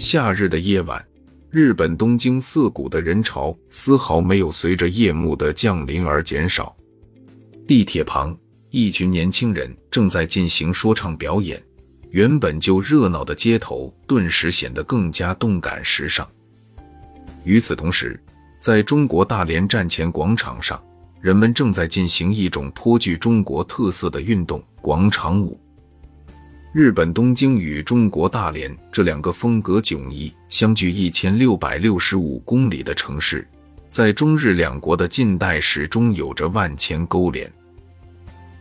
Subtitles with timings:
[0.00, 1.06] 夏日的夜晚，
[1.50, 6.74] 日本东京涩谷的人潮丝毫没有随着夜幕的降临而减少。
[7.66, 8.34] 地铁旁，
[8.70, 11.62] 一群年轻人正在进行说唱表演，
[12.08, 16.26] 原本就热闹的街头顿时显得更加动感时尚。
[17.44, 18.18] 与此同时，
[18.58, 20.82] 在中国大连站前广场上，
[21.20, 25.60] 人们正在进行一种颇具中国特色的运动——广场舞。
[26.72, 33.44] 日本东京与中国大连这两个风格迥异、相距一千六百六十五公里的城市，
[33.90, 37.50] 在中日两国的近代史中有着万千勾连。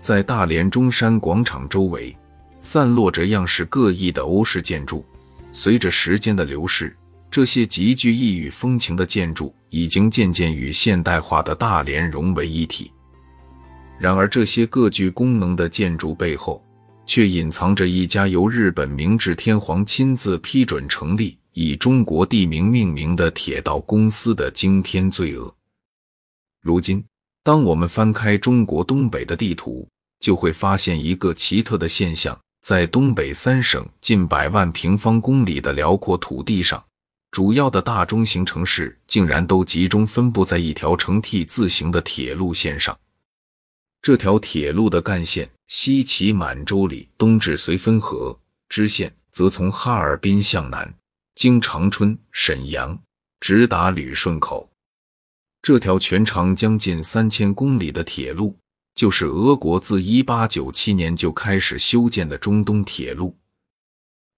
[0.00, 2.16] 在大连中山广场周围，
[2.60, 5.04] 散落着样式各异的欧式建筑。
[5.50, 6.96] 随着时间的流逝，
[7.28, 12.88] 这些极具异域风情的建筑已经渐渐与现代化的大连融为一体。
[13.98, 16.62] 然而，这些各具功能的建筑背后，
[17.06, 25.54] 却隐藏着一家由日本明治天皇亲自批准成立、以中国地名命名的铁道公司的惊天罪恶。
[26.60, 27.04] 如今，
[27.44, 36.84] 当我们翻开中国东北的地图，就会发现一个奇特的现象：在东北三省近百万平方公里的辽阔土地上，
[37.30, 42.98] 主要的大中型城市竟然都集中分布在一条呈 T 字形的铁路线上。
[44.02, 50.94] 这条铁路的干线西起满洲里，东至绥芬河，支线则从哈尔滨向南，
[51.34, 52.98] 经长春、沈阳，
[53.40, 54.70] 直达旅顺口。
[55.62, 58.56] 这条全长将近三千公里的铁路，
[58.94, 63.36] 就是俄国自一八九七年就开始修建的中东铁路。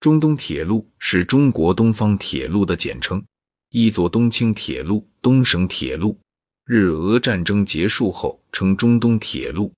[0.00, 3.24] 中东铁路是中国东方铁路的简称，
[3.70, 6.18] 译作东清铁路、东省铁路。
[6.64, 9.72] 日俄战争结束后，称中东铁路，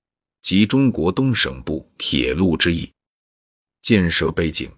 [0.44, 2.92] 即中国东省部铁路之意。
[3.80, 4.68] 建设背景：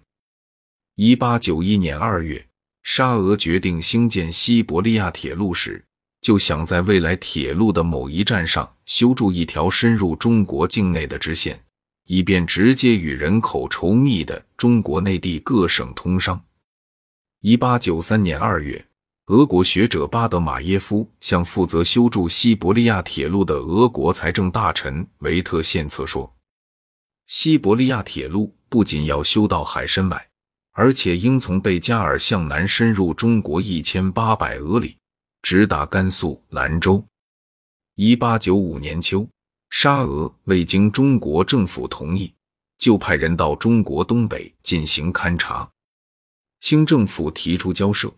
[0.95, 2.47] 一八九一年二月，
[2.83, 5.83] 沙俄决定兴建西伯利亚铁路时，
[6.21, 11.61] 就想在未来铁路的某一站上修筑一条深入中国境内的支线，
[12.05, 16.41] 以便直接与人口稠密的中国内地各省通商。
[17.41, 18.86] 一八九三年二月。
[19.27, 26.33] 俄国学者巴德马耶夫向负责修筑西伯利亚铁路的俄国财政大臣维特献策说
[27.27, 30.17] ：“西伯利亚铁路不仅要修到海参崴，
[30.71, 34.95] 而且应从贝加尔向南深入中国一千八百俄里，
[35.41, 37.03] 直达甘肃兰州。”
[37.95, 39.27] 一八九五年秋，
[39.71, 42.33] 沙俄未经中国政府同意，
[42.77, 45.69] 就派人到中国东北进行勘察。
[46.61, 48.09] 清政府提出交涉。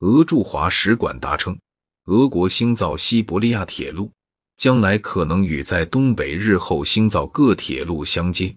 [0.00, 1.58] 俄驻华使馆答称，
[2.04, 4.08] 俄国兴造西伯利亚铁路，
[4.56, 8.54] 将来可能与在东北日后兴造各铁路相接，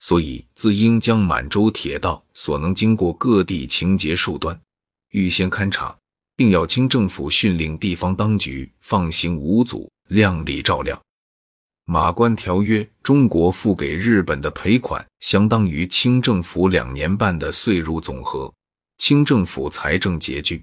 [0.00, 4.60] 所以自应将满洲铁道所能经过各地情节数端
[5.12, 5.96] 预先勘察，
[6.36, 11.00] 并要清政府训令地方当局放行无阻，量力照料。
[11.86, 18.52] 马关条约，中国付给日本的赔款相当于清政府两年半的税入总和，
[18.98, 20.62] 清政府财政拮据。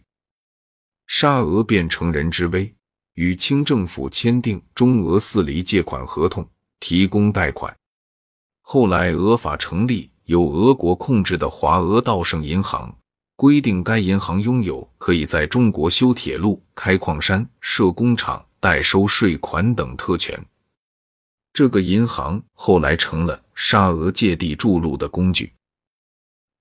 [1.11, 2.71] 沙俄便乘人之危，
[3.15, 6.47] 与清政府签订中俄四厘借款合同，
[6.79, 7.75] 提供贷款。
[8.61, 12.95] 后来俄法成立由俄国控制的华俄道盛银行，
[13.35, 20.39] 规定该银行拥有可以在中国修铁路、开矿山、设工厂、代收税款等特权。
[21.51, 25.51] 这个银行后来成了沙俄借地筑路的工具。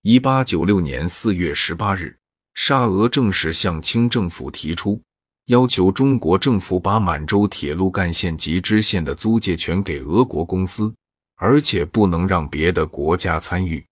[0.00, 2.17] 一八九六年四月十八日。
[2.60, 5.00] 沙俄正式向清政府提出，
[5.46, 10.92] 要求中国政府把满洲铁路干线及支线的租借权给俄国公司，
[11.36, 13.82] 而且不能让别的国家参与。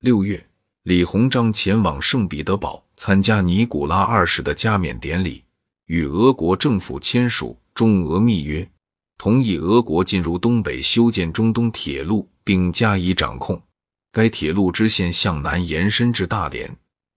[0.00, 0.44] 六月，
[0.82, 5.44] 李鸿章前往圣彼得堡参加尼古拉二世的加冕典礼，
[5.86, 8.68] 与俄国政府签署中俄密约，
[9.16, 13.62] 同意俄国进入东北修建中东铁路，并加以掌控。
[14.10, 16.68] 该铁路支线向南延伸至大连。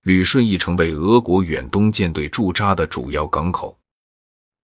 [0.04, 3.78] 旅顺亦成为俄国远东舰队驻扎的主要港口。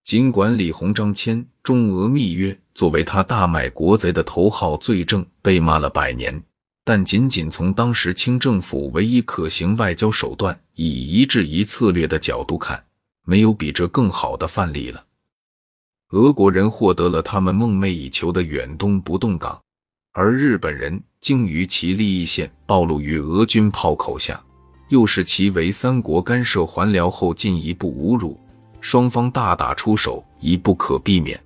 [0.04, 6.44] 尽管李鸿章签中俄密约作为他大卖国贼的头号罪证被骂了百年，
[6.84, 12.86] 但仅仅从当时清政府唯一可行外交手段以一制一策略的角度看，
[13.26, 15.04] 没有比这更好的范例了。
[16.12, 19.60] 俄国人获得了他们梦寐以求的远东不动港，
[20.14, 24.40] 而日本人竟于其利益线暴露于俄军炮口下。
[24.90, 28.40] 又是其为三国干涉还辽后进一步侮辱，
[28.82, 31.40] 双方大打出手已不可避免。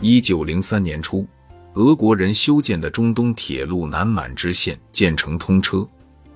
[0.00, 1.26] 一九零三年初，
[1.74, 5.86] 俄国人修建的中东铁路南满支线建成通车，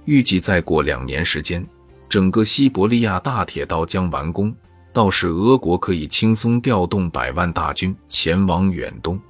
[0.06, 1.66] 预计再过两年时间，
[2.08, 4.54] 整个西伯利亚大铁道将完工，
[4.94, 9.20] 到时俄国可以轻松调动百万大军前往远东。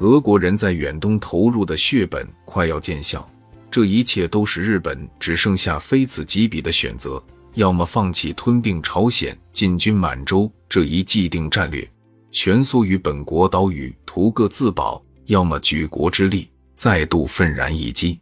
[0.00, 3.26] 俄国人在远东投入的血本快要见效，
[3.74, 7.20] 这一切都是日本只剩下非此即彼的选择：
[7.54, 11.84] 要么放弃吞并朝鲜、进军满洲这一既定战略，
[12.30, 18.20] 蜷缩于本国岛屿图个自保；要么举国之力再度愤然一击。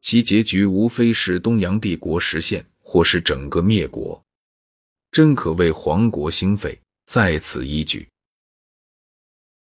[0.00, 4.18] 其结局无非是东洋帝国实现，或是整个灭国，
[5.12, 8.08] 真可谓皇国兴废，在此一举。